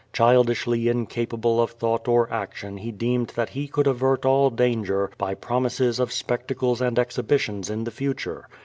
[0.13, 5.35] Childishly incapable of thought or action he deemed that he could avert all danger by
[5.35, 8.47] promises of specta cles and exhibitions in the future.